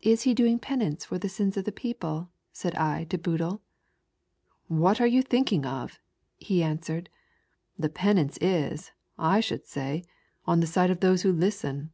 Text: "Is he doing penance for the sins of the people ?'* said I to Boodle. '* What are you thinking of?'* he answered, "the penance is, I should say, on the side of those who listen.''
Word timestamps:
"Is 0.00 0.22
he 0.22 0.32
doing 0.32 0.58
penance 0.58 1.04
for 1.04 1.18
the 1.18 1.28
sins 1.28 1.54
of 1.58 1.66
the 1.66 1.70
people 1.70 2.30
?'* 1.70 2.30
said 2.50 2.74
I 2.76 3.04
to 3.04 3.18
Boodle. 3.18 3.60
'* 4.20 4.66
What 4.82 5.02
are 5.02 5.06
you 5.06 5.20
thinking 5.20 5.66
of?'* 5.66 6.00
he 6.38 6.62
answered, 6.62 7.10
"the 7.78 7.90
penance 7.90 8.38
is, 8.38 8.92
I 9.18 9.40
should 9.40 9.66
say, 9.66 10.02
on 10.46 10.60
the 10.60 10.66
side 10.66 10.88
of 10.90 11.00
those 11.00 11.24
who 11.24 11.32
listen.'' 11.34 11.92